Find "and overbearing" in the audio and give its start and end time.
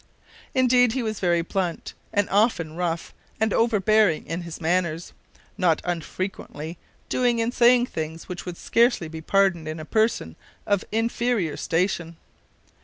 3.39-4.25